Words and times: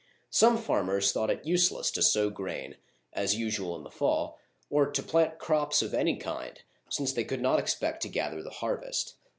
Some 0.31 0.57
farmers 0.57 1.11
thought 1.11 1.29
it 1.29 1.45
useless 1.45 1.91
to 1.91 2.01
sow 2.01 2.31
grain, 2.31 2.77
as 3.13 3.35
usual 3.35 3.75
in 3.75 3.83
the 3.83 3.91
fall, 3.91 4.39
or 4.67 4.89
to 4.91 5.03
plant 5.03 5.37
crops 5.37 5.83
of 5.83 5.93
any 5.93 6.17
kind, 6.17 6.59
since 6.89 7.13
they 7.13 7.23
could 7.23 7.39
not 7.39 7.59
expect 7.59 8.01
to 8.01 8.09
gather 8.09 8.41
the 8.41 8.49
harvest. 8.49 9.13